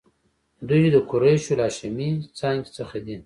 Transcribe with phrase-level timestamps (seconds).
[0.69, 3.15] دوی د قریشو له هاشمي څانګې څخه دي.